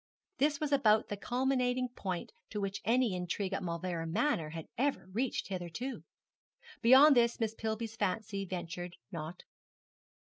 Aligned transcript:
This 0.39 0.59
was 0.59 0.71
about 0.71 1.09
the 1.09 1.15
culminating 1.15 1.87
point 1.89 2.31
to 2.49 2.59
which 2.59 2.81
any 2.83 3.13
intrigue 3.15 3.53
at 3.53 3.61
Mauleverer 3.61 4.49
had 4.49 4.67
ever 4.75 5.05
reached 5.05 5.49
hitherto. 5.49 6.03
Beyond 6.81 7.15
this 7.15 7.39
Miss 7.39 7.53
Pillby's 7.53 7.95
fancy 7.97 8.43
ventured 8.43 8.95
not. 9.11 9.43